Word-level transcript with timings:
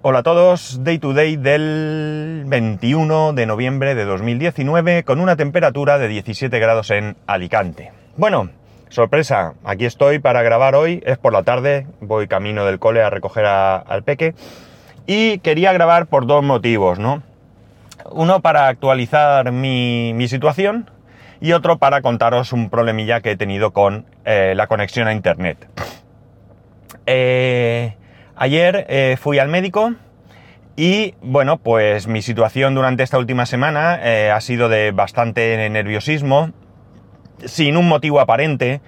Hola 0.00 0.20
a 0.20 0.22
todos, 0.22 0.84
Day 0.84 1.00
to 1.00 1.12
Day 1.12 1.34
del 1.34 2.44
21 2.46 3.32
de 3.32 3.46
noviembre 3.46 3.96
de 3.96 4.04
2019 4.04 5.02
con 5.02 5.18
una 5.18 5.34
temperatura 5.34 5.98
de 5.98 6.06
17 6.06 6.56
grados 6.60 6.92
en 6.92 7.16
Alicante. 7.26 7.90
Bueno, 8.16 8.48
sorpresa, 8.90 9.54
aquí 9.64 9.86
estoy 9.86 10.20
para 10.20 10.42
grabar 10.42 10.76
hoy, 10.76 11.02
es 11.04 11.18
por 11.18 11.32
la 11.32 11.42
tarde, 11.42 11.88
voy 12.00 12.28
camino 12.28 12.64
del 12.64 12.78
cole 12.78 13.02
a 13.02 13.10
recoger 13.10 13.44
al 13.46 14.04
peque 14.04 14.36
y 15.04 15.40
quería 15.40 15.72
grabar 15.72 16.06
por 16.06 16.28
dos 16.28 16.44
motivos, 16.44 17.00
¿no? 17.00 17.24
Uno 18.12 18.40
para 18.40 18.68
actualizar 18.68 19.50
mi, 19.50 20.14
situación 20.28 20.88
y 21.40 21.54
otro 21.54 21.78
para 21.78 22.02
contaros 22.02 22.52
un 22.52 22.70
problemilla 22.70 23.20
que 23.20 23.32
he 23.32 23.36
tenido 23.36 23.72
con 23.72 24.06
eh, 24.24 24.52
la 24.54 24.68
conexión 24.68 25.08
a 25.08 25.12
internet. 25.12 25.68
Eh, 27.04 27.97
Ayer 28.40 28.86
eh, 28.88 29.16
fui 29.20 29.40
al 29.40 29.48
médico 29.48 29.94
y 30.76 31.14
bueno, 31.22 31.56
pues 31.56 32.06
mi 32.06 32.22
situación 32.22 32.76
durante 32.76 33.02
esta 33.02 33.18
última 33.18 33.46
semana 33.46 33.98
eh, 34.00 34.30
ha 34.30 34.40
sido 34.40 34.68
de 34.68 34.92
bastante 34.92 35.68
nerviosismo, 35.68 36.52
sin 37.44 37.76
un 37.76 37.88
motivo 37.88 38.20
aparente. 38.20 38.80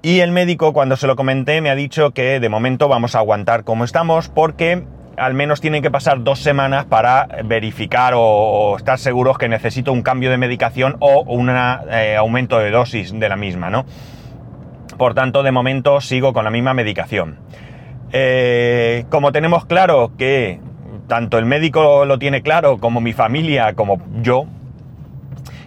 Y 0.00 0.20
el 0.20 0.32
médico 0.32 0.72
cuando 0.72 0.96
se 0.96 1.06
lo 1.06 1.16
comenté 1.16 1.60
me 1.60 1.68
ha 1.68 1.74
dicho 1.74 2.12
que 2.12 2.40
de 2.40 2.48
momento 2.48 2.88
vamos 2.88 3.14
a 3.14 3.18
aguantar 3.18 3.62
como 3.64 3.84
estamos 3.84 4.30
porque 4.30 4.84
al 5.18 5.34
menos 5.34 5.60
tienen 5.60 5.82
que 5.82 5.90
pasar 5.90 6.24
dos 6.24 6.38
semanas 6.38 6.86
para 6.86 7.28
verificar 7.44 8.14
o, 8.16 8.74
estar 8.78 8.98
seguros 8.98 9.36
que 9.36 9.50
necesito 9.50 9.92
un 9.92 10.00
cambio 10.00 10.30
de 10.30 10.38
medicación 10.38 10.96
o 11.00 11.24
un 11.24 11.50
eh, 11.50 12.16
aumento 12.16 12.58
de 12.58 12.70
dosis 12.70 13.12
de 13.12 13.28
la 13.28 13.36
misma, 13.36 13.68
¿no? 13.68 13.84
Por 14.96 15.12
tanto, 15.12 15.42
de 15.42 15.52
momento 15.52 16.00
sigo 16.00 16.32
con 16.32 16.44
la 16.44 16.50
misma 16.50 16.72
medicación. 16.72 17.38
Eh, 18.12 19.04
como 19.08 19.32
tenemos 19.32 19.64
claro 19.64 20.12
que 20.18 20.60
tanto 21.08 21.38
el 21.38 21.46
médico 21.46 22.04
lo 22.04 22.18
tiene 22.18 22.42
claro, 22.42 22.78
como 22.78 23.00
mi 23.00 23.12
familia, 23.12 23.74
como 23.74 24.00
yo, 24.20 24.46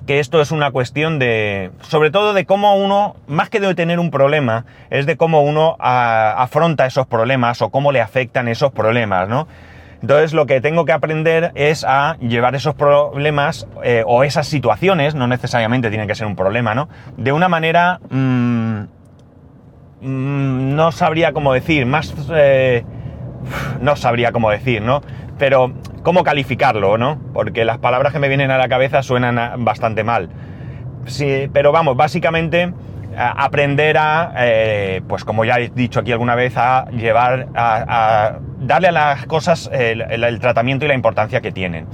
que 0.05 0.19
esto 0.19 0.41
es 0.41 0.51
una 0.51 0.71
cuestión 0.71 1.19
de, 1.19 1.71
sobre 1.81 2.11
todo 2.11 2.33
de 2.33 2.45
cómo 2.45 2.75
uno, 2.75 3.15
más 3.27 3.49
que 3.49 3.59
de 3.59 3.73
tener 3.75 3.99
un 3.99 4.11
problema, 4.11 4.65
es 4.89 5.05
de 5.05 5.17
cómo 5.17 5.41
uno 5.41 5.75
afronta 5.79 6.85
esos 6.85 7.07
problemas 7.07 7.61
o 7.61 7.69
cómo 7.69 7.91
le 7.91 8.01
afectan 8.01 8.47
esos 8.47 8.71
problemas, 8.71 9.27
¿no? 9.27 9.47
Entonces 10.01 10.33
lo 10.33 10.45
que 10.45 10.61
tengo 10.61 10.85
que 10.85 10.91
aprender 10.91 11.51
es 11.55 11.83
a 11.83 12.17
llevar 12.19 12.53
esos 12.53 12.75
problemas 12.75 13.67
eh, 13.83 14.03
o 14.05 14.23
esas 14.23 14.47
situaciones, 14.47 15.15
no 15.15 15.25
necesariamente 15.25 15.89
tiene 15.89 16.05
que 16.05 16.13
ser 16.13 16.27
un 16.27 16.35
problema, 16.35 16.75
¿no? 16.75 16.89
De 17.17 17.31
una 17.31 17.47
manera 17.47 17.99
mm, 18.11 18.81
Mm, 20.05 20.75
no 20.75 20.91
sabría 20.91 21.33
cómo 21.33 21.53
decir, 21.53 21.85
más... 21.85 22.13
Eh, 22.31 22.83
no 23.81 23.95
sabría 23.95 24.31
cómo 24.31 24.49
decir, 24.49 24.81
¿no? 24.81 25.01
Pero 25.37 25.73
cómo 26.03 26.23
calificarlo, 26.23 26.97
¿no? 26.97 27.19
Porque 27.33 27.65
las 27.65 27.79
palabras 27.79 28.13
que 28.13 28.19
me 28.19 28.27
vienen 28.27 28.51
a 28.51 28.57
la 28.57 28.67
cabeza 28.67 29.01
suenan 29.03 29.63
bastante 29.65 30.03
mal. 30.03 30.29
Sí, 31.05 31.49
pero 31.51 31.71
vamos, 31.71 31.97
básicamente 31.97 32.73
aprender 33.17 33.97
a, 33.97 34.33
eh, 34.37 35.01
pues 35.07 35.23
como 35.23 35.45
ya 35.45 35.59
he 35.59 35.69
dicho 35.69 35.99
aquí 35.99 36.11
alguna 36.11 36.35
vez, 36.35 36.57
a 36.57 36.85
llevar, 36.91 37.47
a, 37.55 38.39
darle 38.59 38.89
a 38.89 38.91
las 38.91 39.25
cosas 39.25 39.69
el, 39.71 40.39
tratamiento 40.39 40.85
y 40.85 40.87
la 40.87 40.95
importancia 40.95 41.41
que 41.41 41.51
tienen. 41.51 41.87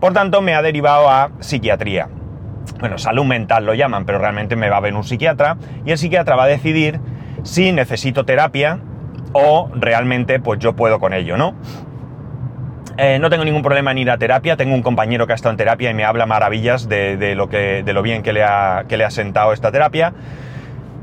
Por 0.00 0.12
tanto, 0.12 0.42
me 0.42 0.54
ha 0.54 0.62
derivado 0.62 1.08
a 1.08 1.30
psiquiatría. 1.40 2.08
Bueno, 2.80 2.98
salud 2.98 3.24
mental 3.24 3.64
lo 3.64 3.74
llaman, 3.74 4.04
pero 4.04 4.18
realmente 4.18 4.56
me 4.56 4.68
va 4.68 4.78
a 4.78 4.80
ver 4.80 4.94
un 4.94 5.04
psiquiatra 5.04 5.56
y 5.84 5.92
el 5.92 5.98
psiquiatra 5.98 6.36
va 6.36 6.44
a 6.44 6.48
decidir 6.48 7.00
si 7.46 7.72
necesito 7.72 8.24
terapia 8.24 8.80
o 9.32 9.70
realmente 9.74 10.40
pues 10.40 10.58
yo 10.58 10.74
puedo 10.74 10.98
con 10.98 11.12
ello, 11.12 11.36
¿no? 11.36 11.54
Eh, 12.98 13.18
no 13.18 13.28
tengo 13.28 13.44
ningún 13.44 13.62
problema 13.62 13.90
en 13.92 13.98
ir 13.98 14.10
a 14.10 14.16
terapia, 14.16 14.56
tengo 14.56 14.74
un 14.74 14.82
compañero 14.82 15.26
que 15.26 15.32
ha 15.32 15.36
estado 15.36 15.52
en 15.52 15.58
terapia 15.58 15.90
y 15.90 15.94
me 15.94 16.04
habla 16.04 16.26
maravillas 16.26 16.88
de, 16.88 17.34
lo, 17.36 17.48
que, 17.48 17.82
de 17.84 17.92
lo 17.92 18.02
bien 18.02 18.22
que 18.22 18.32
le, 18.32 18.42
ha, 18.42 18.84
que 18.88 18.96
le 18.96 19.04
ha 19.04 19.10
sentado 19.10 19.52
esta 19.52 19.70
terapia. 19.70 20.14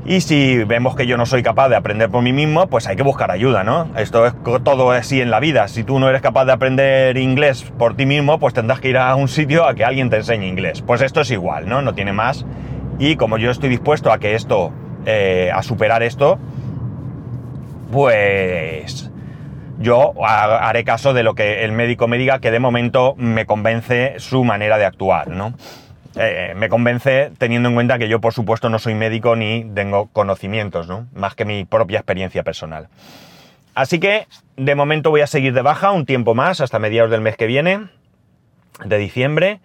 Y 0.04 0.20
si 0.20 0.62
vemos 0.64 0.96
que 0.96 1.06
yo 1.06 1.16
no 1.16 1.24
soy 1.24 1.42
capaz 1.42 1.70
de 1.70 1.76
aprender 1.76 2.10
por 2.10 2.22
mí 2.22 2.32
mismo, 2.32 2.66
pues 2.66 2.86
hay 2.88 2.96
que 2.96 3.02
buscar 3.02 3.30
ayuda, 3.30 3.64
¿no? 3.64 3.88
Esto 3.96 4.26
es 4.26 4.34
todo 4.62 4.90
así 4.90 5.22
en 5.22 5.30
la 5.30 5.40
vida. 5.40 5.66
Si 5.68 5.82
tú 5.82 5.98
no 5.98 6.10
eres 6.10 6.20
capaz 6.20 6.44
de 6.44 6.52
aprender 6.52 7.16
inglés 7.16 7.64
por 7.78 7.96
ti 7.96 8.04
mismo, 8.04 8.38
pues 8.38 8.52
tendrás 8.52 8.80
que 8.80 8.90
ir 8.90 8.98
a 8.98 9.14
un 9.14 9.28
sitio 9.28 9.64
a 9.64 9.74
que 9.74 9.84
alguien 9.84 10.10
te 10.10 10.16
enseñe 10.16 10.46
inglés. 10.46 10.82
Pues 10.82 11.00
esto 11.00 11.22
es 11.22 11.30
igual, 11.30 11.68
¿no? 11.68 11.80
No 11.80 11.94
tiene 11.94 12.12
más. 12.12 12.44
Y 12.98 13.16
como 13.16 13.38
yo 13.38 13.50
estoy 13.50 13.70
dispuesto 13.70 14.12
a 14.12 14.18
que 14.18 14.34
esto 14.34 14.74
eh, 15.06 15.50
a 15.52 15.62
superar 15.62 16.02
esto, 16.02 16.38
pues 17.92 19.10
yo 19.78 20.14
haré 20.24 20.84
caso 20.84 21.12
de 21.12 21.22
lo 21.22 21.34
que 21.34 21.64
el 21.64 21.72
médico 21.72 22.08
me 22.08 22.18
diga, 22.18 22.38
que 22.38 22.50
de 22.50 22.60
momento 22.60 23.14
me 23.16 23.46
convence 23.46 24.14
su 24.18 24.44
manera 24.44 24.78
de 24.78 24.84
actuar, 24.84 25.28
¿no? 25.28 25.54
Eh, 26.16 26.52
me 26.56 26.68
convence 26.68 27.32
teniendo 27.38 27.68
en 27.68 27.74
cuenta 27.74 27.98
que 27.98 28.08
yo, 28.08 28.20
por 28.20 28.32
supuesto, 28.32 28.68
no 28.68 28.78
soy 28.78 28.94
médico 28.94 29.34
ni 29.34 29.64
tengo 29.74 30.06
conocimientos, 30.12 30.86
¿no? 30.86 31.06
Más 31.12 31.34
que 31.34 31.44
mi 31.44 31.64
propia 31.64 31.98
experiencia 31.98 32.44
personal. 32.44 32.88
Así 33.74 33.98
que, 33.98 34.28
de 34.56 34.74
momento 34.76 35.10
voy 35.10 35.22
a 35.22 35.26
seguir 35.26 35.52
de 35.52 35.62
baja 35.62 35.90
un 35.90 36.06
tiempo 36.06 36.34
más, 36.34 36.60
hasta 36.60 36.78
mediados 36.78 37.10
del 37.10 37.20
mes 37.20 37.36
que 37.36 37.46
viene, 37.46 37.88
de 38.84 38.98
diciembre. 38.98 39.60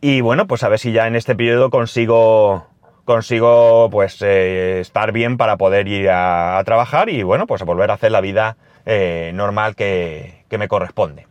Y 0.00 0.20
bueno, 0.20 0.46
pues 0.46 0.62
a 0.62 0.68
ver 0.68 0.78
si 0.78 0.92
ya 0.92 1.08
en 1.08 1.16
este 1.16 1.34
periodo 1.34 1.70
consigo 1.70 2.66
consigo 3.04 3.88
pues 3.90 4.20
eh, 4.22 4.80
estar 4.80 5.12
bien 5.12 5.36
para 5.36 5.56
poder 5.56 5.88
ir 5.88 6.10
a, 6.10 6.62
trabajar 6.64 7.08
y 7.08 7.22
bueno, 7.22 7.46
pues 7.46 7.62
volver 7.62 7.90
a 7.90 7.94
hacer 7.94 8.12
la 8.12 8.20
vida 8.20 8.56
eh, 8.86 9.32
normal 9.34 9.74
que, 9.74 10.44
que 10.48 10.58
me 10.58 10.68
corresponde. 10.68 11.26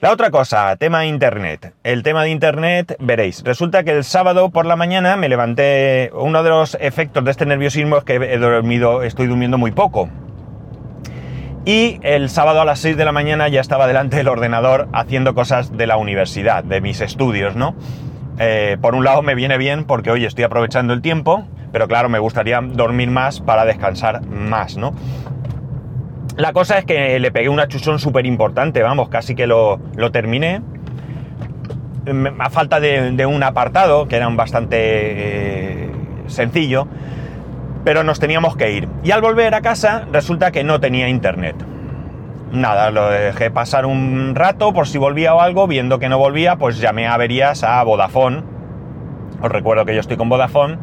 La 0.00 0.12
otra 0.12 0.30
cosa, 0.30 0.76
tema 0.76 1.06
internet. 1.06 1.72
El 1.82 2.02
tema 2.02 2.24
de 2.24 2.30
internet, 2.30 2.96
veréis, 2.98 3.42
resulta 3.42 3.84
que 3.84 3.92
el 3.92 4.04
sábado 4.04 4.50
por 4.50 4.66
la 4.66 4.76
mañana 4.76 5.16
me 5.16 5.30
levanté, 5.30 6.10
uno 6.12 6.42
de 6.42 6.50
los 6.50 6.76
efectos 6.78 7.24
de 7.24 7.30
este 7.30 7.46
nerviosismo 7.46 7.96
es 7.96 8.04
que 8.04 8.16
he 8.16 8.36
dormido, 8.36 9.02
estoy 9.02 9.28
durmiendo 9.28 9.56
muy 9.56 9.70
poco. 9.70 10.10
Y 11.64 12.00
el 12.02 12.28
sábado 12.28 12.60
a 12.60 12.66
las 12.66 12.80
6 12.80 12.98
de 12.98 13.06
la 13.06 13.12
mañana 13.12 13.48
ya 13.48 13.62
estaba 13.62 13.86
delante 13.86 14.18
del 14.18 14.28
ordenador 14.28 14.88
haciendo 14.92 15.34
cosas 15.34 15.74
de 15.74 15.86
la 15.86 15.96
universidad, 15.96 16.62
de 16.62 16.82
mis 16.82 17.00
estudios, 17.00 17.56
¿no? 17.56 17.74
Eh, 18.38 18.76
por 18.80 18.94
un 18.94 19.04
lado 19.04 19.22
me 19.22 19.34
viene 19.34 19.58
bien 19.58 19.84
porque 19.84 20.10
hoy 20.10 20.24
estoy 20.24 20.44
aprovechando 20.44 20.92
el 20.92 21.02
tiempo, 21.02 21.44
pero 21.72 21.86
claro, 21.86 22.08
me 22.08 22.18
gustaría 22.18 22.60
dormir 22.60 23.10
más 23.10 23.40
para 23.40 23.64
descansar 23.64 24.24
más, 24.26 24.76
¿no? 24.76 24.94
La 26.36 26.52
cosa 26.52 26.78
es 26.78 26.84
que 26.84 27.18
le 27.20 27.30
pegué 27.30 27.48
una 27.48 27.68
chusón 27.68 28.00
súper 28.00 28.26
importante, 28.26 28.82
vamos, 28.82 29.08
casi 29.08 29.36
que 29.36 29.46
lo, 29.46 29.78
terminé. 30.12 30.62
A 32.38 32.50
falta 32.50 32.80
de, 32.80 33.26
un 33.26 33.42
apartado, 33.42 34.08
que 34.08 34.16
era 34.16 34.28
un 34.28 34.36
bastante 34.36 34.76
eh, 34.78 35.90
sencillo, 36.26 36.88
pero 37.84 38.02
nos 38.02 38.18
teníamos 38.18 38.56
que 38.56 38.72
ir. 38.72 38.88
Y 39.04 39.12
al 39.12 39.20
volver 39.20 39.54
a 39.54 39.60
casa 39.60 40.06
resulta 40.12 40.50
que 40.50 40.64
no 40.64 40.80
tenía 40.80 41.08
internet 41.08 41.54
nada, 42.54 42.90
lo 42.90 43.08
dejé 43.10 43.50
pasar 43.50 43.86
un 43.86 44.34
rato 44.34 44.72
por 44.72 44.88
si 44.88 44.98
volvía 44.98 45.34
o 45.34 45.40
algo, 45.40 45.66
viendo 45.66 45.98
que 45.98 46.08
no 46.08 46.18
volvía, 46.18 46.56
pues 46.56 46.78
llamé 46.78 47.06
a 47.06 47.14
averías 47.14 47.64
a 47.64 47.82
Vodafone. 47.82 48.42
Os 49.40 49.50
recuerdo 49.50 49.84
que 49.84 49.94
yo 49.94 50.00
estoy 50.00 50.16
con 50.16 50.28
Vodafone. 50.28 50.78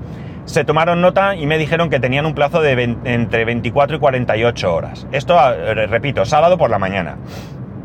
Se 0.46 0.64
tomaron 0.66 1.02
nota 1.02 1.36
y 1.36 1.46
me 1.46 1.58
dijeron 1.58 1.90
que 1.90 2.00
tenían 2.00 2.26
un 2.26 2.34
plazo 2.34 2.62
de 2.62 2.98
entre 3.06 3.46
24 3.46 3.98
y 3.98 4.00
48 4.00 4.74
horas. 4.74 5.08
Esto, 5.12 5.38
eh, 5.54 5.88
repito, 5.88 6.26
sábado 6.26 6.58
por 6.58 6.70
la 6.70 6.80
mañana. 6.80 7.18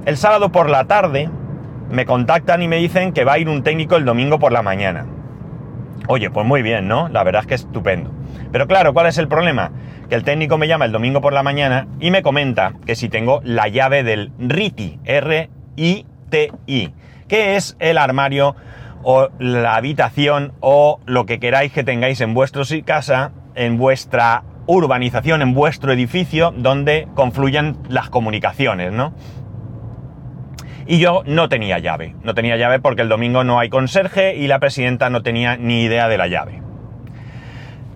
El 0.05 0.17
sábado 0.17 0.51
por 0.51 0.69
la 0.71 0.85
tarde 0.85 1.31
me 1.91 2.07
contactan 2.07 2.63
y 2.63 2.69
me 2.69 2.77
dicen 2.77 3.13
que 3.13 3.25
va 3.25 3.35
a 3.35 3.39
ir 3.39 3.49
un 3.49 3.63
técnico 3.63 3.97
el 3.97 4.05
domingo 4.05 4.39
por 4.39 4.53
la 4.53 4.63
mañana. 4.63 5.07
Oye, 6.09 6.31
pues 6.31 6.47
muy 6.47 6.63
bien, 6.63 6.89
¿no? 6.89 7.09
La 7.09 7.25
verdad 7.25 7.43
es 7.43 7.47
que 7.47 7.55
es 7.55 7.61
estupendo. 7.63 8.13
Pero 8.53 8.67
claro, 8.67 8.95
¿cuál 8.95 9.07
es 9.07 9.19
el 9.19 9.29
problema? 9.29 9.73
que 10.09 10.15
el 10.15 10.25
técnico 10.25 10.59
me 10.59 10.69
llama 10.69 10.85
el 10.85 10.93
domingo 10.93 11.21
por 11.21 11.33
la 11.33 11.43
mañana 11.43 11.89
y 12.01 12.11
me 12.11 12.23
comenta 12.23 12.75
que 12.85 12.95
si 12.95 13.09
tengo 13.09 13.41
la 13.45 13.69
llave 13.69 14.03
del 14.03 14.33
RITI, 14.39 15.01
R-I-T-I, 15.05 16.95
que 17.29 17.57
es 17.57 17.77
el 17.81 17.99
armario 17.99 18.55
o 19.03 19.29
la 19.39 19.77
habitación 19.77 20.53
o 20.61 21.01
lo 21.07 21.27
que 21.27 21.39
queráis 21.39 21.73
que 21.73 21.85
tengáis 21.85 22.21
en 22.21 22.35
vuestra 22.35 22.63
casa, 22.85 23.33
en 23.55 23.79
vuestra 23.79 24.45
urbanización, 24.67 25.43
en 25.43 25.55
vuestro 25.55 25.93
edificio, 25.93 26.53
donde 26.57 27.09
confluyen 27.15 27.77
las 27.89 28.11
comunicaciones, 28.11 28.93
¿no? 28.93 29.15
Y 30.87 30.99
yo 30.99 31.23
no 31.27 31.49
tenía 31.49 31.79
llave, 31.79 32.15
no 32.23 32.35
tenía 32.35 32.57
llave 32.57 32.79
porque 32.79 33.03
el 33.03 33.09
domingo 33.09 33.43
no 33.43 33.59
hay 33.59 33.69
conserje 33.69 34.37
y 34.37 34.47
la 34.47 34.61
presidenta 34.61 35.11
no 35.11 35.23
tenía 35.23 35.57
ni 35.57 35.83
idea 35.83 36.09
de 36.09 36.17
la 36.17 36.29
llave. 36.29 36.63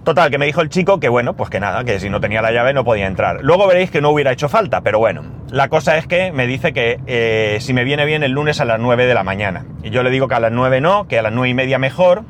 Total, 0.02 0.30
que 0.30 0.38
me 0.38 0.46
dijo 0.46 0.62
el 0.62 0.70
chico 0.70 0.98
que 0.98 1.08
bueno, 1.08 1.36
pues 1.36 1.50
que 1.50 1.60
nada, 1.60 1.84
que 1.84 2.00
si 2.00 2.08
no 2.08 2.20
tenía 2.20 2.42
la 2.42 2.50
llave 2.50 2.72
no 2.72 2.84
podía 2.84 3.06
entrar. 3.06 3.40
Luego 3.42 3.68
veréis 3.68 3.90
que 3.90 4.00
no 4.00 4.10
hubiera 4.10 4.32
hecho 4.32 4.48
falta, 4.48 4.80
pero 4.80 4.98
bueno, 4.98 5.22
la 5.50 5.68
cosa 5.68 5.98
es 5.98 6.06
que 6.06 6.32
me 6.32 6.46
dice 6.46 6.72
que 6.72 6.98
eh, 7.06 7.58
si 7.60 7.74
me 7.74 7.84
viene 7.84 8.06
bien 8.06 8.22
el 8.22 8.32
lunes 8.32 8.60
a 8.60 8.64
las 8.64 8.80
9 8.80 9.06
de 9.06 9.14
la 9.14 9.22
mañana. 9.24 9.66
Y 9.84 9.90
yo 9.90 10.02
le 10.02 10.10
digo 10.10 10.26
que 10.26 10.34
a 10.34 10.40
las 10.40 10.52
9 10.52 10.80
no, 10.80 11.06
que 11.06 11.18
a 11.18 11.22
las 11.22 11.32
9 11.32 11.50
y 11.50 11.54
media 11.54 11.78
mejor, 11.78 12.24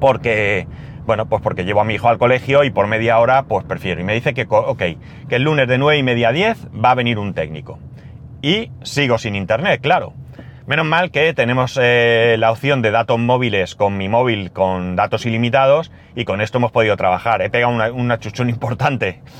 porque, 0.00 0.66
bueno, 1.04 1.26
pues 1.26 1.42
porque 1.42 1.64
llevo 1.64 1.80
a 1.80 1.84
mi 1.84 1.94
hijo 1.94 2.08
al 2.08 2.18
colegio 2.18 2.64
y 2.64 2.70
por 2.70 2.86
media 2.86 3.18
hora 3.18 3.42
pues 3.42 3.64
prefiero. 3.64 4.00
Y 4.00 4.04
me 4.04 4.14
dice 4.14 4.32
que, 4.32 4.46
ok, 4.48 4.82
que 5.28 5.36
el 5.36 5.42
lunes 5.42 5.66
de 5.66 5.78
9 5.78 5.98
y 5.98 6.02
media 6.04 6.28
a 6.28 6.32
10 6.32 6.68
va 6.82 6.92
a 6.92 6.94
venir 6.94 7.18
un 7.18 7.34
técnico. 7.34 7.78
Y 8.42 8.70
sigo 8.82 9.18
sin 9.18 9.34
internet, 9.34 9.80
claro. 9.80 10.12
Menos 10.66 10.86
mal 10.86 11.10
que 11.10 11.32
tenemos 11.34 11.78
eh, 11.80 12.36
la 12.38 12.52
opción 12.52 12.82
de 12.82 12.90
datos 12.90 13.18
móviles 13.18 13.74
con 13.74 13.96
mi 13.96 14.08
móvil 14.08 14.52
con 14.52 14.94
datos 14.94 15.26
ilimitados 15.26 15.90
y 16.14 16.24
con 16.24 16.40
esto 16.40 16.58
hemos 16.58 16.70
podido 16.70 16.96
trabajar. 16.96 17.42
He 17.42 17.50
pegado 17.50 17.72
una, 17.72 17.90
una 17.90 18.18
chuchón 18.18 18.50
importante. 18.50 19.20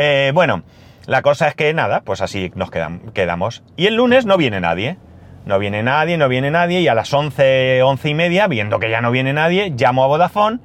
Eh, 0.00 0.30
bueno, 0.32 0.62
la 1.06 1.22
cosa 1.22 1.48
es 1.48 1.56
que 1.56 1.74
nada, 1.74 2.02
pues 2.02 2.20
así 2.20 2.52
nos 2.54 2.70
quedamos. 2.70 3.64
Y 3.76 3.86
el 3.86 3.96
lunes 3.96 4.26
no 4.26 4.36
viene 4.36 4.60
nadie. 4.60 4.96
No 5.44 5.58
viene 5.58 5.82
nadie, 5.82 6.18
no 6.18 6.28
viene 6.28 6.52
nadie 6.52 6.82
y 6.82 6.88
a 6.88 6.94
las 6.94 7.12
11, 7.12 7.82
11 7.82 8.08
y 8.08 8.14
media, 8.14 8.46
viendo 8.46 8.78
que 8.78 8.90
ya 8.90 9.00
no 9.00 9.10
viene 9.10 9.32
nadie, 9.32 9.74
llamo 9.76 10.04
a 10.04 10.06
Vodafone 10.06 10.60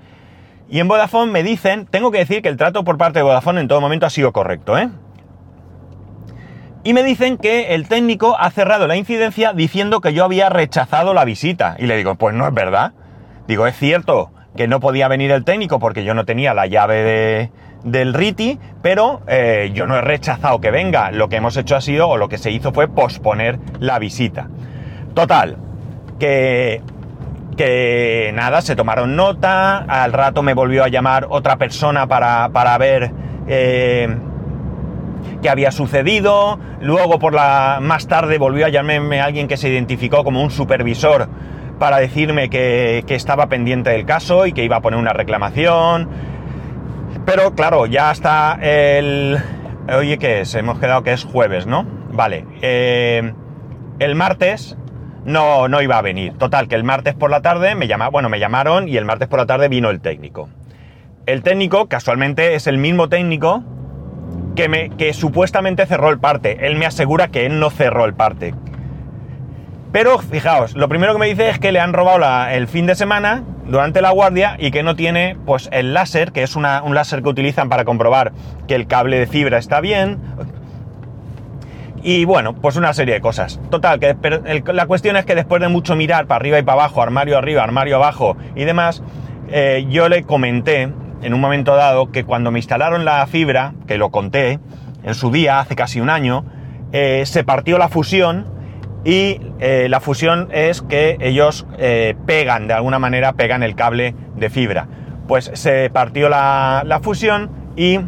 y 0.70 0.80
en 0.80 0.88
Vodafone 0.88 1.32
me 1.32 1.44
dicen, 1.44 1.86
tengo 1.86 2.12
que 2.12 2.20
decir 2.20 2.42
que 2.42 2.50
el 2.50 2.58
trato 2.58 2.84
por 2.84 2.98
parte 2.98 3.20
de 3.20 3.24
Vodafone 3.24 3.62
en 3.62 3.68
todo 3.68 3.82
momento 3.82 4.06
ha 4.06 4.10
sido 4.10 4.32
correcto, 4.32 4.78
¿eh? 4.78 4.90
Y 6.86 6.94
me 6.94 7.04
dicen 7.04 7.38
que 7.38 7.74
el 7.76 7.88
técnico 7.88 8.36
ha 8.38 8.52
cerrado 8.52 8.88
la 8.88 8.98
incidencia 8.98 9.54
diciendo 9.54 10.02
que 10.02 10.14
yo 10.14 10.26
había 10.26 10.50
rechazado 10.50 11.14
la 11.14 11.24
visita. 11.24 11.78
Y 11.80 11.86
le 11.86 11.96
digo, 11.96 12.16
pues 12.16 12.36
no 12.36 12.46
es 12.46 12.54
verdad. 12.54 12.92
Digo, 13.48 13.68
es 13.68 13.78
cierto 13.78 14.32
que 14.58 14.68
no 14.68 14.82
podía 14.82 15.08
venir 15.08 15.32
el 15.32 15.46
técnico 15.46 15.80
porque 15.80 16.04
yo 16.04 16.14
no 16.14 16.26
tenía 16.26 16.54
la 16.54 16.68
llave 16.68 17.52
del 17.86 18.14
RITI, 18.14 18.60
pero 18.82 19.22
eh, 19.28 19.72
yo 19.74 19.88
no 19.88 19.96
he 19.96 20.02
rechazado 20.02 20.60
que 20.60 20.72
venga. 20.72 21.12
Lo 21.12 21.30
que 21.30 21.38
hemos 21.38 21.56
hecho 21.56 21.78
ha 21.78 21.82
sido, 21.82 22.10
o 22.10 22.18
lo 22.18 22.28
que 22.28 22.38
se 22.38 22.52
hizo 22.52 22.74
fue 22.74 22.90
posponer 22.90 23.60
la 23.80 23.98
visita. 23.98 24.50
Total, 25.14 25.58
que, 26.20 26.82
que 27.56 28.32
nada, 28.34 28.62
se 28.62 28.76
tomaron 28.76 29.16
nota, 29.16 29.78
al 29.78 30.12
rato 30.12 30.44
me 30.44 30.54
volvió 30.54 30.84
a 30.84 30.90
llamar 30.90 31.28
otra 31.30 31.56
persona 31.56 32.08
para, 32.08 32.50
para 32.50 32.78
ver... 32.78 33.12
Eh, 33.48 34.18
qué 35.44 35.50
había 35.50 35.72
sucedido. 35.72 36.58
Luego, 36.82 37.20
por 37.20 37.34
la 37.34 37.78
más 37.80 38.08
tarde, 38.08 38.40
volvió 38.40 38.66
a 38.66 38.70
llamarme 38.70 39.22
alguien 39.22 39.48
que 39.48 39.58
se 39.58 39.70
identificó 39.70 40.24
como 40.24 40.42
un 40.42 40.50
supervisor 40.50 41.30
para 41.78 41.98
decirme 41.98 42.50
que, 42.50 43.04
estaba 43.10 43.48
pendiente 43.48 43.92
del 43.92 44.06
caso 44.06 44.48
y 44.48 44.54
que 44.54 44.64
iba 44.64 44.78
a 44.78 44.82
poner 44.82 45.00
una 45.00 45.14
reclamación. 45.14 46.10
Pero 47.28 47.54
claro, 47.54 47.86
ya 47.86 48.12
está 48.12 48.58
el... 48.62 49.38
Oye, 49.96 50.18
¿qué 50.18 50.42
es? 50.42 50.56
Hemos 50.56 50.80
quedado 50.80 51.04
que 51.04 51.14
es 51.14 51.26
jueves, 51.26 51.68
¿no? 51.68 51.86
Vale. 52.12 52.46
Eh, 52.62 53.34
el 54.00 54.16
martes 54.16 54.78
no, 55.26 55.68
no 55.68 55.82
iba 55.82 55.98
a 55.98 56.02
venir. 56.02 56.34
Total, 56.38 56.68
que 56.68 56.76
el 56.76 56.84
martes 56.84 57.14
por 57.16 57.30
la 57.30 57.42
tarde 57.42 57.76
me 57.76 57.88
llama, 57.88 58.10
bueno, 58.10 58.30
me 58.30 58.40
llamaron 58.40 58.88
y 58.88 58.98
el 58.98 59.06
martes 59.06 59.28
por 59.28 59.40
la 59.40 59.46
tarde 59.46 59.68
vino 59.68 59.90
el 59.90 60.00
técnico. 60.00 60.50
El 61.26 61.44
técnico, 61.44 61.88
casualmente, 61.88 62.56
es 62.56 62.68
el 62.68 62.78
mismo 62.78 63.10
técnico 63.10 63.64
que, 64.56 64.70
me, 64.70 65.14
supuestamente 65.14 65.86
cerró 65.86 66.10
el 66.10 66.20
parte. 66.20 66.66
Él 66.66 66.76
me 66.76 66.86
asegura 66.86 67.30
que 67.30 67.46
él 67.46 67.60
no 67.60 67.70
cerró 67.70 68.06
el 68.06 68.14
parte. 68.14 68.54
Pero 69.92 70.18
fijaos, 70.18 70.76
lo 70.76 70.90
primero 70.90 71.14
que 71.14 71.20
me 71.20 71.28
dice 71.28 71.50
es 71.50 71.60
que 71.60 71.72
le 71.72 71.80
han 71.80 71.94
robado 71.94 72.50
el 72.50 72.68
fin 72.68 72.88
de 72.88 72.96
semana 72.96 73.44
durante 73.68 74.02
la 74.02 74.10
guardia 74.10 74.56
y 74.58 74.72
que 74.72 74.82
no 74.82 74.96
tiene 74.96 75.38
pues 75.46 75.70
el 75.72 75.94
láser, 75.94 76.32
que 76.32 76.42
es 76.42 76.56
un 76.56 76.64
láser 76.64 77.22
que 77.22 77.30
utilizan 77.30 77.70
para 77.70 77.86
comprobar 77.86 78.32
que 78.68 78.76
el 78.76 78.88
cable 78.88 79.20
de 79.20 79.28
fibra 79.28 79.60
está 79.60 79.82
bien. 79.82 80.20
Y 82.02 82.26
bueno, 82.26 82.54
pues 82.56 82.76
una 82.76 82.94
serie 82.94 83.14
de 83.14 83.22
cosas. 83.22 83.62
Total, 83.70 84.00
que 84.00 84.16
la 84.74 84.88
cuestión 84.88 85.16
es 85.16 85.26
que 85.26 85.36
después 85.36 85.62
de 85.62 85.70
mucho 85.70 85.96
mirar 85.96 86.26
para 86.26 86.38
arriba 86.38 86.60
y 86.60 86.64
para 86.64 86.82
abajo, 86.82 87.02
armario 87.02 87.38
arriba, 87.38 87.64
armario 87.64 87.96
abajo 87.96 88.36
y 88.56 88.66
demás, 88.66 89.04
eh, 89.50 89.86
yo 89.90 90.10
le 90.10 90.24
comenté 90.24 90.90
en 91.24 91.34
un 91.34 91.42
momento 91.42 91.76
dado 91.76 92.12
que 92.12 92.24
cuando 92.24 92.52
me 92.52 92.60
instalaron 92.60 93.06
la 93.06 93.26
fibra, 93.28 93.74
que 93.88 93.98
lo 93.98 94.12
conté 94.12 94.60
en 95.04 95.16
su 95.16 95.32
día, 95.32 95.60
hace 95.60 95.76
casi 95.76 96.00
un 96.00 96.10
año, 96.10 96.46
eh, 96.92 97.24
se 97.26 97.44
partió 97.44 97.78
la 97.78 97.90
fusión 97.90 98.46
y 99.06 99.40
eh, 99.60 99.88
la 99.90 100.00
fusión 100.00 100.50
es 100.52 100.82
que 100.82 101.18
ellos 101.20 101.66
eh, 101.78 102.16
pegan, 102.26 102.68
de 102.68 102.74
alguna 102.74 103.00
manera 103.00 103.34
pegan 103.34 103.64
el 103.64 103.76
cable 103.76 104.16
de 104.36 104.50
fibra. 104.50 104.88
Pues 105.28 105.52
se 105.54 105.90
partió 105.90 106.30
la, 106.30 106.84
la 106.86 107.00
fusión 107.00 107.50
y 107.76 108.00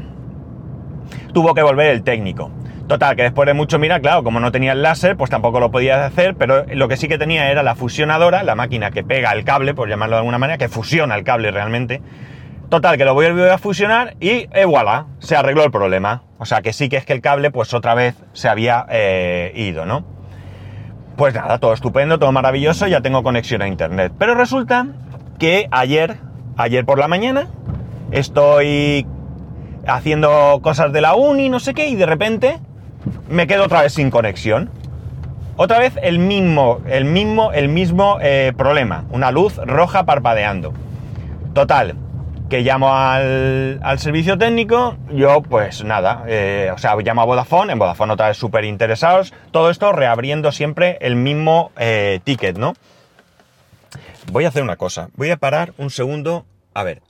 tuvo 1.33 1.53
que 1.53 1.63
volver 1.63 1.87
el 1.87 2.03
técnico. 2.03 2.51
Total, 2.87 3.15
que 3.15 3.23
después 3.23 3.47
de 3.47 3.55
mucho 3.55 3.79
mirar, 3.79 3.99
claro, 4.01 4.23
como 4.23 4.39
no 4.39 4.51
tenía 4.51 4.73
el 4.73 4.83
láser, 4.83 5.17
pues 5.17 5.31
tampoco 5.31 5.59
lo 5.59 5.71
podía 5.71 6.05
hacer, 6.05 6.35
pero 6.35 6.65
lo 6.71 6.87
que 6.87 6.97
sí 6.97 7.07
que 7.07 7.17
tenía 7.17 7.49
era 7.49 7.63
la 7.63 7.73
fusionadora, 7.73 8.43
la 8.43 8.53
máquina 8.53 8.91
que 8.91 9.03
pega 9.03 9.31
el 9.31 9.43
cable, 9.43 9.73
por 9.73 9.89
llamarlo 9.89 10.17
de 10.17 10.19
alguna 10.19 10.37
manera, 10.37 10.59
que 10.59 10.69
fusiona 10.69 11.15
el 11.15 11.23
cable 11.23 11.49
realmente, 11.49 12.03
Total, 12.69 12.97
que 12.97 13.05
lo 13.05 13.13
voy 13.13 13.27
a 13.27 13.57
fusionar 13.57 14.15
y 14.19 14.47
eh, 14.51 14.65
voilà, 14.65 15.05
se 15.19 15.35
arregló 15.35 15.63
el 15.63 15.71
problema. 15.71 16.23
O 16.39 16.45
sea 16.45 16.61
que 16.61 16.73
sí 16.73 16.89
que 16.89 16.97
es 16.97 17.05
que 17.05 17.13
el 17.13 17.21
cable 17.21 17.51
pues 17.51 17.73
otra 17.73 17.93
vez 17.93 18.15
se 18.33 18.49
había 18.49 18.85
eh, 18.89 19.51
ido, 19.55 19.85
¿no? 19.85 20.03
Pues 21.15 21.33
nada, 21.33 21.59
todo 21.59 21.73
estupendo, 21.73 22.19
todo 22.19 22.31
maravilloso, 22.31 22.87
ya 22.87 23.01
tengo 23.01 23.23
conexión 23.23 23.61
a 23.61 23.67
internet. 23.67 24.11
Pero 24.17 24.35
resulta 24.35 24.87
que 25.37 25.67
ayer, 25.71 26.17
ayer 26.57 26.85
por 26.85 26.97
la 26.97 27.07
mañana, 27.07 27.47
estoy 28.11 29.05
haciendo 29.87 30.59
cosas 30.61 30.91
de 30.91 31.01
la 31.01 31.15
uni, 31.15 31.49
no 31.49 31.59
sé 31.59 31.73
qué, 31.73 31.87
y 31.87 31.95
de 31.95 32.05
repente 32.05 32.59
me 33.29 33.47
quedo 33.47 33.65
otra 33.65 33.83
vez 33.83 33.93
sin 33.93 34.09
conexión. 34.09 34.71
Otra 35.55 35.79
vez 35.79 35.97
el 36.01 36.19
mismo, 36.19 36.81
el 36.87 37.05
mismo, 37.05 37.53
el 37.53 37.69
mismo 37.69 38.17
eh, 38.21 38.51
problema, 38.57 39.05
una 39.11 39.31
luz 39.31 39.55
roja 39.57 40.03
parpadeando. 40.05 40.73
Total, 41.53 41.95
que 42.49 42.61
llamo 42.61 42.95
al, 42.95 43.97
servicio 43.97 44.37
técnico, 44.37 44.97
yo 45.11 45.41
pues 45.41 45.83
nada, 45.83 46.23
eh, 46.27 46.71
o 46.73 46.77
sea, 46.77 46.95
llamo 46.95 47.21
a 47.21 47.25
Vodafone, 47.25 47.73
en 47.73 47.79
Vodafone 47.79 48.13
otra 48.13 48.27
vez 48.27 48.37
súper 48.37 48.65
interesados, 48.65 49.33
todo 49.51 49.69
esto 49.69 49.91
reabriendo 49.91 50.51
siempre 50.51 50.97
el 51.01 51.15
mismo 51.15 51.71
eh, 51.77 52.19
ticket, 52.23 52.57
¿no? 52.57 52.73
Voy 54.31 54.45
a 54.45 54.49
hacer 54.49 54.63
una 54.63 54.75
cosa, 54.75 55.09
voy 55.15 55.31
a 55.31 55.37
parar 55.37 55.73
un 55.77 55.89
segundo, 55.89 56.45
a 56.73 56.83
ver, 56.83 57.01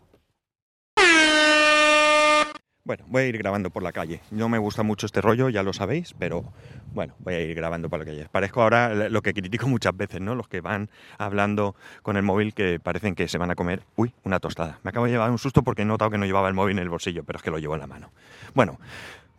bueno, 2.85 3.03
voy 3.07 3.23
a 3.23 3.27
ir 3.27 3.37
grabando 3.39 3.71
por 3.71 3.81
la 3.81 3.91
calle. 3.91 4.21
No 4.29 4.47
me 4.47 4.59
gusta 4.59 4.83
mucho 4.83 5.07
este 5.07 5.19
rollo, 5.19 5.49
ya 5.49 5.63
lo 5.63 5.73
sabéis, 5.73 6.13
pero 6.17 6.45
bueno, 6.93 7.15
voy 7.17 7.33
a 7.33 7.41
ir 7.41 7.55
grabando 7.55 7.89
por 7.89 7.97
la 7.97 8.05
calle. 8.05 8.27
Parezco 8.31 8.61
ahora 8.61 9.09
lo 9.09 9.21
que 9.23 9.33
critico 9.33 9.67
muchas 9.67 9.97
veces, 9.97 10.21
¿no? 10.21 10.35
Los 10.35 10.47
que 10.47 10.61
van 10.61 10.89
hablando 11.17 11.75
con 12.03 12.15
el 12.15 12.21
móvil 12.21 12.53
que 12.53 12.79
parecen 12.79 13.15
que 13.15 13.27
se 13.27 13.39
van 13.39 13.49
a 13.49 13.55
comer, 13.55 13.81
uy, 13.95 14.13
una 14.23 14.39
tostada. 14.39 14.79
Me 14.83 14.89
acabo 14.89 15.07
de 15.07 15.13
llevar 15.13 15.31
un 15.31 15.39
susto 15.39 15.63
porque 15.63 15.81
he 15.81 15.85
notado 15.85 16.11
que 16.11 16.19
no 16.19 16.27
llevaba 16.27 16.47
el 16.47 16.53
móvil 16.53 16.77
en 16.77 16.83
el 16.83 16.89
bolsillo, 16.89 17.23
pero 17.23 17.37
es 17.37 17.43
que 17.43 17.49
lo 17.49 17.57
llevo 17.57 17.73
en 17.73 17.81
la 17.81 17.87
mano. 17.87 18.11
Bueno, 18.53 18.79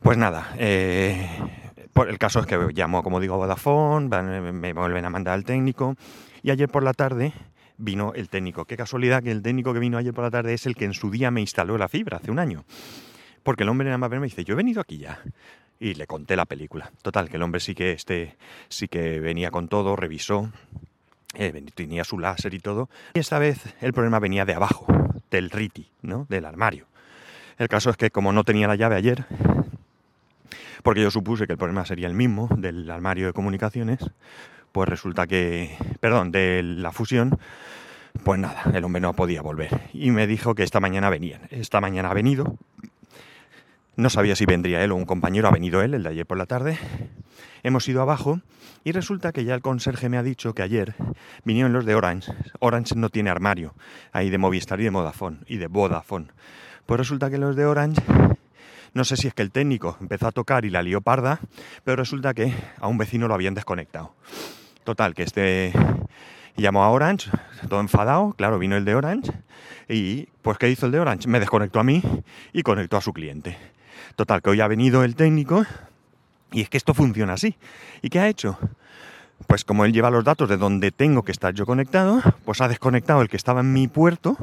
pues 0.03 0.19
nada, 0.19 0.53
eh, 0.59 1.29
el 2.09 2.19
caso 2.19 2.41
es 2.41 2.47
que 2.47 2.59
llamo, 2.75 3.05
como 3.05 3.21
digo, 3.21 3.35
a 3.35 3.39
Vodafone, 3.39 4.09
me 4.53 4.73
vuelven 4.73 5.05
a 5.05 5.11
mandar 5.11 5.35
al 5.35 5.45
técnico 5.45 5.95
y 6.43 6.50
ayer 6.50 6.69
por 6.69 6.83
la 6.83 6.95
tarde 6.95 7.33
vino 7.79 8.12
el 8.15 8.29
técnico. 8.29 8.65
Qué 8.65 8.76
casualidad 8.76 9.23
que 9.23 9.31
el 9.31 9.43
técnico 9.43 9.73
que 9.73 9.79
vino 9.79 9.99
ayer 9.99 10.12
por 10.12 10.25
la 10.25 10.33
tarde 10.33 10.53
es 10.53 10.67
el 10.67 10.75
que 10.75 10.85
en 10.85 10.95
su 10.95 11.12
día 11.12 11.31
me 11.31 11.41
instaló 11.41 11.79
la 11.79 11.88
fibra 11.88 12.17
hace 12.17 12.33
un 12.33 12.41
año. 12.41 12.65
Porque 13.47 13.62
el 13.62 13.69
hombre 13.69 13.85
nada 13.85 13.97
más 13.97 14.11
me 14.11 14.19
dice, 14.19 14.43
yo 14.43 14.55
he 14.55 14.57
venido 14.57 14.81
aquí 14.81 14.99
ya. 14.99 15.21
Y 15.79 15.95
le 15.95 16.09
conté 16.09 16.35
la 16.35 16.47
película. 16.47 16.91
Total, 17.00 17.29
que 17.29 17.37
el 17.37 17.45
hombre 17.45 17.61
sí 17.61 17.76
que, 17.76 17.93
este, 17.93 18.35
sí 18.69 18.88
que 18.88 19.21
venía 19.21 19.53
con 19.53 19.69
todo, 19.69 19.95
revisó, 19.95 20.50
eh, 21.35 21.65
tenía 21.76 22.03
su 22.03 22.19
láser 22.19 22.55
y 22.55 22.59
todo. 22.59 22.91
Y 23.15 23.21
esta 23.21 23.38
vez 23.38 23.73
el 23.81 23.93
problema 23.93 24.19
venía 24.19 24.45
de 24.45 24.55
abajo, 24.55 24.88
del 25.31 25.50
riti, 25.50 25.87
¿no? 26.03 26.26
Del 26.29 26.45
armario. 26.45 26.87
El 27.57 27.69
caso 27.69 27.88
es 27.91 27.97
que 27.97 28.11
como 28.11 28.33
no 28.33 28.43
tenía 28.43 28.67
la 28.67 28.75
llave 28.75 28.97
ayer, 28.97 29.26
porque 30.83 31.03
yo 31.03 31.12
supuse 31.12 31.47
que 31.47 31.53
el 31.53 31.59
problema 31.59 31.87
sería 31.87 32.09
el 32.09 32.15
mismo 32.15 32.49
del 32.59 32.91
armario 32.91 33.26
de 33.26 33.33
comunicaciones, 33.33 34.00
pues 34.73 34.88
resulta 34.88 35.29
que, 35.29 35.79
perdón, 36.00 36.33
de 36.33 36.65
la 36.65 36.91
fusión, 36.91 37.38
pues 38.25 38.41
nada, 38.41 38.65
el 38.75 38.83
hombre 38.83 39.00
no 39.00 39.12
podía 39.12 39.41
volver. 39.41 39.83
Y 39.93 40.11
me 40.11 40.26
dijo 40.26 40.57
que 40.57 40.65
esta 40.65 40.81
mañana 40.81 41.11
venían. 41.11 41.43
Esta 41.50 41.81
mañana 41.81 42.11
ha 42.11 42.15
venido, 42.15 42.57
no 43.97 44.11
sabía 44.11 44.37
si 44.37 44.45
vendría 44.45 44.85
él 44.85 44.93
o 44.93 44.97
un 44.97 45.07
compañero, 45.07 45.49
ha 45.49 45.50
venido 45.50 45.83
él, 45.83 45.95
el 45.95 46.03
de 46.03 46.11
ayer 46.11 46.26
por 46.26 46.37
la 46.38 46.47
tarde. 46.47 46.79
Hemos 47.62 47.88
ido 47.88 48.03
abajo 48.03 48.41
y 48.85 48.93
resulta 48.93 49.33
que 49.33 49.45
ya 49.45 49.55
el 49.55 49.62
conserje 49.62 50.09
me 50.09 50.19
ha 50.19 50.23
dicho 50.23 50.55
que 50.55 50.62
ayer 50.62 50.95
vinieron 51.45 51.73
los 51.73 51.85
de 51.87 51.95
Orange. 51.95 52.33
Orange 52.61 52.95
no 52.95 53.09
tiene 53.09 53.31
armario, 53.31 53.75
ahí 54.12 54.31
de 54.31 54.38
Movistar 54.38 54.81
y 54.81 54.85
de 54.85 54.91
Vodafone, 54.91 55.38
y 55.47 55.57
de 55.57 55.67
Vodafone. 55.67 56.29
Pues 56.85 56.99
resulta 56.99 57.31
que 57.31 57.38
los 57.38 57.57
de 57.57 57.65
Orange, 57.65 58.03
no 58.95 59.05
sé 59.05 59.17
si 59.17 59.29
es 59.29 59.35
que 59.35 59.43
el 59.43 59.50
técnico 59.50 59.97
empezó 60.00 60.29
a 60.29 60.33
tocar 60.33 60.65
y 60.65 60.71
la 60.71 60.83
lió 60.83 61.00
parda, 61.00 61.41
pero 61.83 61.97
resulta 61.97 62.35
que 62.35 62.55
a 62.79 62.87
un 62.87 62.99
vecino 62.99 63.29
lo 63.29 63.35
habían 63.35 63.55
desconectado. 63.55 64.15
Total, 64.85 65.15
que 65.15 65.25
este 65.25 65.73
llamó 66.57 66.85
a 66.85 66.91
Orange, 66.91 67.31
todo 67.69 67.81
enfadado, 67.81 68.35
claro, 68.35 68.59
vino 68.59 68.76
el 68.76 68.85
de 68.85 68.95
Orange, 68.95 69.33
y 69.88 70.29
pues 70.43 70.59
¿qué 70.59 70.71
hizo 70.71 70.87
el 70.87 70.93
de 70.93 71.00
Orange? 71.00 71.29
Me 71.29 71.41
desconectó 71.41 71.81
a 71.81 71.85
mí 71.85 72.03
y 72.53 72.62
conectó 72.62 72.97
a 72.97 73.00
su 73.00 73.12
cliente. 73.12 73.57
Total, 74.16 74.40
que 74.40 74.49
hoy 74.49 74.62
ha 74.62 74.66
venido 74.66 75.04
el 75.04 75.14
técnico 75.14 75.66
y 76.50 76.62
es 76.62 76.70
que 76.70 76.78
esto 76.78 76.94
funciona 76.94 77.35
así. 77.35 77.54
¿Y 78.00 78.08
qué 78.08 78.18
ha 78.18 78.28
hecho? 78.28 78.58
Pues 79.46 79.62
como 79.66 79.85
él 79.85 79.92
lleva 79.92 80.11
los 80.11 80.25
datos 80.25 80.49
de 80.49 80.56
donde 80.56 80.90
tengo 80.90 81.23
que 81.23 81.32
estar 81.32 81.52
yo 81.52 81.66
conectado, 81.66 82.23
pues 82.46 82.62
ha 82.62 82.68
desconectado 82.68 83.20
el 83.20 83.28
que 83.28 83.37
estaba 83.37 83.61
en 83.61 83.75
mi 83.75 83.88
puerto 83.88 84.38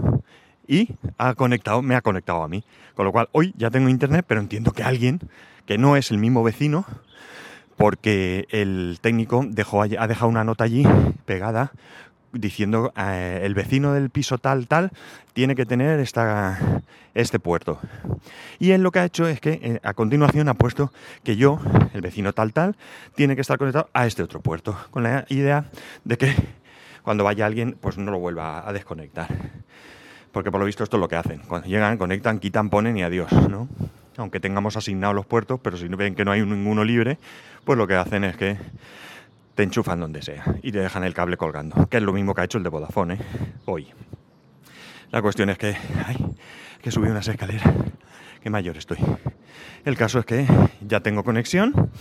y 0.67 0.89
ha 1.17 1.33
conectado, 1.33 1.81
me 1.81 1.95
ha 1.95 2.01
conectado 2.01 2.43
a 2.43 2.47
mí. 2.47 2.63
Con 2.93 3.05
lo 3.05 3.11
cual 3.11 3.29
hoy 3.31 3.55
ya 3.57 3.71
tengo 3.71 3.89
internet, 3.89 4.25
pero 4.27 4.41
entiendo 4.41 4.73
que 4.73 4.83
alguien 4.83 5.19
que 5.65 5.79
no 5.79 5.97
es 5.97 6.11
el 6.11 6.19
mismo 6.19 6.43
vecino, 6.43 6.85
porque 7.75 8.45
el 8.49 8.99
técnico 9.01 9.43
dejó, 9.47 9.81
ha 9.81 9.87
dejado 9.87 10.27
una 10.27 10.43
nota 10.43 10.65
allí 10.65 10.85
pegada 11.25 11.71
diciendo 12.33 12.91
eh, 12.97 13.41
el 13.43 13.53
vecino 13.53 13.93
del 13.93 14.09
piso 14.09 14.37
tal, 14.37 14.67
tal, 14.67 14.91
tiene 15.33 15.55
que 15.55 15.65
tener 15.65 15.99
esta, 15.99 16.59
este 17.13 17.39
puerto. 17.39 17.79
Y 18.59 18.71
él 18.71 18.81
lo 18.81 18.91
que 18.91 18.99
ha 18.99 19.05
hecho 19.05 19.27
es 19.27 19.39
que 19.39 19.59
eh, 19.61 19.79
a 19.83 19.93
continuación 19.93 20.49
ha 20.49 20.55
puesto 20.55 20.91
que 21.23 21.35
yo, 21.35 21.59
el 21.93 22.01
vecino 22.01 22.33
tal, 22.33 22.51
tal, 22.53 22.75
tiene 23.15 23.35
que 23.35 23.41
estar 23.41 23.57
conectado 23.57 23.89
a 23.93 24.05
este 24.05 24.23
otro 24.23 24.41
puerto, 24.41 24.77
con 24.91 25.03
la 25.03 25.25
idea 25.29 25.65
de 26.03 26.17
que 26.17 26.35
cuando 27.03 27.23
vaya 27.23 27.45
alguien, 27.45 27.77
pues 27.79 27.97
no 27.97 28.11
lo 28.11 28.19
vuelva 28.19 28.67
a 28.67 28.73
desconectar. 28.73 29.27
Porque 30.31 30.49
por 30.49 30.59
lo 30.59 30.65
visto 30.65 30.83
esto 30.83 30.97
es 30.97 31.01
lo 31.01 31.07
que 31.07 31.15
hacen. 31.15 31.41
Cuando 31.47 31.67
llegan, 31.67 31.97
conectan, 31.97 32.39
quitan, 32.39 32.69
ponen 32.69 32.97
y 32.97 33.03
adiós, 33.03 33.31
¿no? 33.49 33.67
Aunque 34.17 34.39
tengamos 34.39 34.77
asignados 34.77 35.15
los 35.15 35.25
puertos, 35.25 35.59
pero 35.61 35.77
si 35.77 35.87
ven 35.87 36.15
que 36.15 36.25
no 36.25 36.31
hay 36.31 36.41
ninguno 36.41 36.83
libre, 36.83 37.19
pues 37.65 37.77
lo 37.77 37.85
que 37.85 37.95
hacen 37.95 38.23
es 38.23 38.35
que 38.35 38.57
te 39.55 39.63
enchufan 39.63 39.99
donde 39.99 40.21
sea 40.21 40.43
y 40.61 40.71
te 40.71 40.79
dejan 40.79 41.03
el 41.03 41.13
cable 41.13 41.37
colgando, 41.37 41.87
que 41.87 41.97
es 41.97 42.03
lo 42.03 42.13
mismo 42.13 42.33
que 42.33 42.41
ha 42.41 42.43
hecho 42.45 42.57
el 42.57 42.63
de 42.63 42.69
Vodafone 42.69 43.15
¿eh? 43.15 43.19
hoy. 43.65 43.87
La 45.11 45.21
cuestión 45.21 45.49
es 45.49 45.57
que, 45.57 45.75
ay, 46.05 46.17
que 46.81 46.91
subí 46.91 47.07
unas 47.07 47.27
escaleras, 47.27 47.71
qué 48.41 48.49
mayor 48.49 48.77
estoy. 48.77 48.97
El 49.85 49.95
caso 49.95 50.19
es 50.19 50.25
que 50.25 50.47
ya 50.81 51.01
tengo 51.01 51.23
conexión 51.23 51.91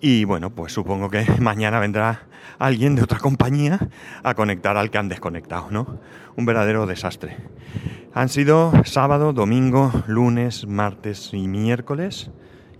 y 0.00 0.24
bueno, 0.24 0.50
pues 0.50 0.72
supongo 0.72 1.08
que 1.08 1.24
mañana 1.40 1.78
vendrá 1.78 2.26
alguien 2.58 2.94
de 2.96 3.02
otra 3.02 3.20
compañía 3.20 3.78
a 4.22 4.34
conectar 4.34 4.76
al 4.76 4.90
que 4.90 4.98
han 4.98 5.08
desconectado, 5.08 5.70
¿no? 5.70 6.00
Un 6.36 6.44
verdadero 6.44 6.86
desastre. 6.86 7.36
Han 8.12 8.28
sido 8.28 8.72
sábado, 8.84 9.32
domingo, 9.32 9.90
lunes, 10.06 10.66
martes 10.66 11.30
y 11.32 11.48
miércoles 11.48 12.30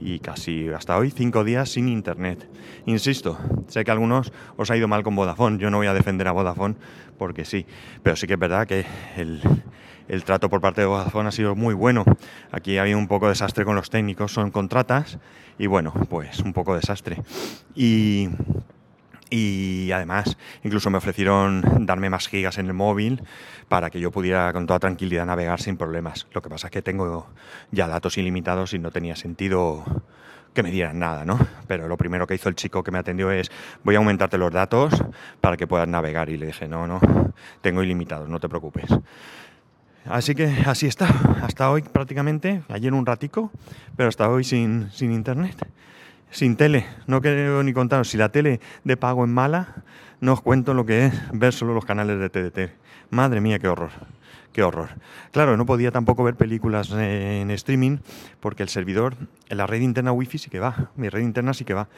y 0.04 0.18
casi 0.18 0.68
hasta 0.71 0.97
hoy 0.99 1.11
cinco 1.11 1.44
días 1.44 1.71
sin 1.71 1.88
internet. 1.88 2.49
Insisto, 2.87 3.38
sé 3.68 3.85
que 3.85 3.90
algunos 3.90 4.32
os 4.56 4.71
ha 4.71 4.76
ido 4.76 4.88
mal 4.88 5.02
con 5.02 5.14
Vodafone, 5.14 5.59
yo 5.59 5.71
no 5.71 5.78
voy 5.78 5.87
a 5.87 5.94
defender 5.94 6.26
a 6.28 6.32
Vodafone 6.32 6.75
porque 7.18 7.44
sí, 7.44 7.66
pero 8.02 8.16
sí 8.16 8.26
que 8.26 8.35
es 8.35 8.38
verdad 8.38 8.66
que 8.66 8.85
el, 9.16 9.40
el 10.09 10.25
trato 10.25 10.50
por 10.50 10.61
parte 10.61 10.80
de 10.80 10.88
Vodafone 10.88 11.28
ha 11.28 11.32
sido 11.32 11.54
muy 11.54 11.75
bueno. 11.75 12.04
Aquí 12.50 12.78
ha 12.78 12.82
habido 12.82 12.99
un 12.99 13.06
poco 13.06 13.26
de 13.26 13.32
desastre 13.32 13.64
con 13.64 13.76
los 13.76 13.90
técnicos, 13.90 14.32
son 14.32 14.50
contratas 14.50 15.18
y 15.59 15.66
bueno, 15.66 15.92
pues 16.09 16.40
un 16.40 16.52
poco 16.52 16.75
desastre. 16.75 17.23
Y 17.75 18.28
y 19.32 19.90
además, 19.92 20.36
incluso 20.62 20.90
me 20.90 20.98
ofrecieron 20.98 21.86
darme 21.86 22.10
más 22.10 22.28
gigas 22.28 22.58
en 22.58 22.66
el 22.66 22.74
móvil 22.74 23.22
para 23.66 23.88
que 23.88 23.98
yo 23.98 24.10
pudiera 24.10 24.52
con 24.52 24.66
toda 24.66 24.78
tranquilidad 24.78 25.24
navegar 25.24 25.58
sin 25.58 25.78
problemas. 25.78 26.26
Lo 26.34 26.42
que 26.42 26.50
pasa 26.50 26.66
es 26.66 26.70
que 26.70 26.82
tengo 26.82 27.26
ya 27.70 27.88
datos 27.88 28.18
ilimitados 28.18 28.74
y 28.74 28.78
no 28.78 28.90
tenía 28.90 29.16
sentido 29.16 29.84
que 30.52 30.62
me 30.62 30.70
dieran 30.70 30.98
nada, 30.98 31.24
¿no? 31.24 31.38
Pero 31.66 31.88
lo 31.88 31.96
primero 31.96 32.26
que 32.26 32.34
hizo 32.34 32.50
el 32.50 32.56
chico 32.56 32.84
que 32.84 32.90
me 32.90 32.98
atendió 32.98 33.30
es, 33.30 33.50
voy 33.84 33.94
a 33.94 33.98
aumentarte 33.98 34.36
los 34.36 34.52
datos 34.52 35.02
para 35.40 35.56
que 35.56 35.66
puedas 35.66 35.88
navegar. 35.88 36.28
Y 36.28 36.36
le 36.36 36.48
dije, 36.48 36.68
no, 36.68 36.86
no, 36.86 37.00
tengo 37.62 37.82
ilimitados, 37.82 38.28
no 38.28 38.38
te 38.38 38.50
preocupes. 38.50 38.90
Así 40.04 40.34
que 40.34 40.44
así 40.66 40.86
está, 40.86 41.08
hasta 41.42 41.70
hoy 41.70 41.80
prácticamente, 41.80 42.64
ayer 42.68 42.92
un 42.92 43.06
ratico, 43.06 43.50
pero 43.96 44.10
hasta 44.10 44.28
hoy 44.28 44.44
sin, 44.44 44.90
sin 44.92 45.10
internet 45.10 45.56
sin 46.32 46.56
tele. 46.56 46.86
No 47.06 47.20
quiero 47.20 47.62
ni 47.62 47.72
contaros. 47.72 48.08
Si 48.08 48.16
la 48.16 48.30
tele 48.30 48.60
de 48.82 48.96
pago 48.96 49.24
es 49.24 49.30
mala, 49.30 49.84
no 50.20 50.32
os 50.32 50.40
cuento 50.40 50.74
lo 50.74 50.84
que 50.84 51.06
es 51.06 51.14
ver 51.32 51.52
solo 51.52 51.74
los 51.74 51.84
canales 51.84 52.18
de 52.18 52.28
TDT. 52.28 52.72
Madre 53.10 53.40
mía, 53.40 53.60
qué 53.60 53.68
horror. 53.68 53.90
Qué 54.52 54.62
horror. 54.62 54.90
Claro, 55.30 55.56
no 55.56 55.64
podía 55.64 55.92
tampoco 55.92 56.24
ver 56.24 56.34
películas 56.34 56.90
en 56.90 57.50
streaming 57.52 57.98
porque 58.40 58.62
el 58.62 58.68
servidor, 58.68 59.16
la 59.48 59.66
red 59.66 59.80
interna 59.80 60.12
wifi 60.12 60.36
sí 60.36 60.50
que 60.50 60.60
va, 60.60 60.90
mi 60.96 61.08
red 61.08 61.22
interna 61.22 61.54
sí 61.54 61.64
que 61.64 61.72
va, 61.72 61.88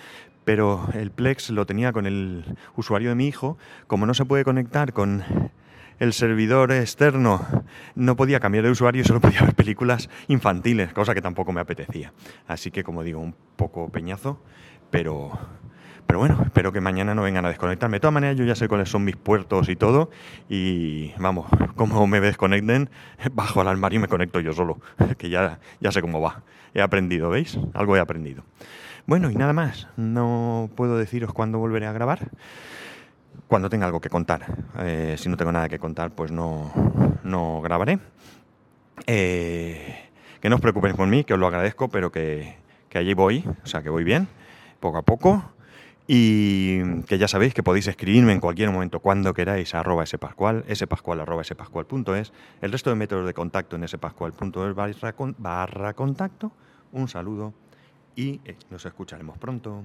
pero 0.44 0.88
el 0.94 1.10
Plex 1.10 1.50
lo 1.50 1.66
tenía 1.66 1.92
con 1.92 2.06
el 2.06 2.44
usuario 2.76 3.08
de 3.08 3.16
mi 3.16 3.26
hijo, 3.26 3.58
como 3.88 4.06
no 4.06 4.14
se 4.14 4.24
puede 4.24 4.44
conectar 4.44 4.92
con 4.92 5.24
el 5.98 6.12
servidor 6.12 6.72
externo 6.72 7.44
no 7.94 8.16
podía 8.16 8.40
cambiar 8.40 8.64
de 8.64 8.70
usuario 8.70 9.02
y 9.02 9.04
solo 9.04 9.20
podía 9.20 9.42
ver 9.42 9.54
películas 9.54 10.08
infantiles, 10.28 10.92
cosa 10.92 11.14
que 11.14 11.22
tampoco 11.22 11.52
me 11.52 11.60
apetecía. 11.60 12.12
Así 12.46 12.70
que, 12.70 12.84
como 12.84 13.02
digo, 13.02 13.20
un 13.20 13.34
poco 13.56 13.88
peñazo, 13.88 14.38
pero, 14.90 15.30
pero 16.06 16.18
bueno, 16.18 16.40
espero 16.44 16.72
que 16.72 16.80
mañana 16.80 17.14
no 17.14 17.22
vengan 17.22 17.44
a 17.44 17.48
desconectarme. 17.48 17.96
De 17.96 18.00
todas 18.00 18.14
maneras, 18.14 18.36
yo 18.36 18.44
ya 18.44 18.54
sé 18.54 18.68
cuáles 18.68 18.88
son 18.88 19.04
mis 19.04 19.16
puertos 19.16 19.68
y 19.68 19.76
todo. 19.76 20.10
Y 20.48 21.12
vamos, 21.18 21.46
como 21.76 22.06
me 22.06 22.20
desconecten, 22.20 22.90
bajo 23.32 23.60
al 23.60 23.68
armario 23.68 23.98
y 23.98 24.02
me 24.02 24.08
conecto 24.08 24.40
yo 24.40 24.52
solo, 24.52 24.78
que 25.18 25.28
ya, 25.28 25.58
ya 25.80 25.92
sé 25.92 26.00
cómo 26.00 26.20
va. 26.20 26.42
He 26.74 26.82
aprendido, 26.82 27.30
¿veis? 27.30 27.58
Algo 27.72 27.96
he 27.96 28.00
aprendido. 28.00 28.44
Bueno, 29.06 29.30
y 29.30 29.36
nada 29.36 29.52
más. 29.52 29.88
No 29.96 30.70
puedo 30.74 30.96
deciros 30.96 31.32
cuándo 31.32 31.58
volveré 31.58 31.86
a 31.86 31.92
grabar 31.92 32.30
cuando 33.48 33.68
tenga 33.68 33.86
algo 33.86 34.00
que 34.00 34.08
contar. 34.08 34.46
Eh, 34.78 35.16
si 35.18 35.28
no 35.28 35.36
tengo 35.36 35.52
nada 35.52 35.68
que 35.68 35.78
contar, 35.78 36.10
pues 36.10 36.32
no, 36.32 36.72
no 37.22 37.60
grabaré. 37.60 37.98
Eh, 39.06 40.10
que 40.40 40.48
no 40.48 40.56
os 40.56 40.60
preocupéis 40.60 40.94
por 40.94 41.06
mí, 41.06 41.24
que 41.24 41.34
os 41.34 41.40
lo 41.40 41.46
agradezco, 41.46 41.88
pero 41.88 42.10
que, 42.10 42.56
que 42.94 42.98
allí 42.98 43.12
voy, 43.12 43.42
o 43.64 43.66
sea, 43.66 43.82
que 43.82 43.90
voy 43.90 44.04
bien, 44.04 44.28
poco 44.78 44.98
a 44.98 45.02
poco. 45.02 45.42
Y 46.06 47.02
que 47.08 47.18
ya 47.18 47.26
sabéis 47.26 47.52
que 47.52 47.64
podéis 47.64 47.88
escribirme 47.88 48.32
en 48.32 48.38
cualquier 48.38 48.70
momento, 48.70 49.00
cuando 49.00 49.34
queráis, 49.34 49.74
a 49.74 49.80
arroba 49.80 50.06
spascual, 50.06 50.64
spascual 50.72 51.18
arroba 51.18 51.42
spascual.es, 51.42 52.32
el 52.62 52.70
resto 52.70 52.90
de 52.90 52.96
métodos 52.96 53.26
de 53.26 53.34
contacto 53.34 53.74
en 53.74 53.88
spascual.es 53.88 54.74
barra, 54.76 55.14
barra 55.38 55.94
contacto. 55.94 56.52
Un 56.92 57.08
saludo 57.08 57.52
y 58.14 58.40
eh, 58.44 58.56
nos 58.70 58.86
escucharemos 58.86 59.38
pronto. 59.38 59.82